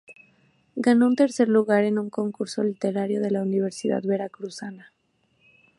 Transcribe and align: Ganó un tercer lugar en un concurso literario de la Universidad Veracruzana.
Ganó 0.75 1.05
un 1.05 1.15
tercer 1.15 1.47
lugar 1.47 1.83
en 1.83 1.99
un 1.99 2.09
concurso 2.09 2.63
literario 2.63 3.21
de 3.21 3.29
la 3.29 3.43
Universidad 3.43 4.01
Veracruzana. 4.01 4.93